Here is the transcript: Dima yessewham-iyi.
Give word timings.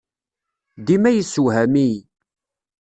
Dima 0.85 1.09
yessewham-iyi. 1.11 1.99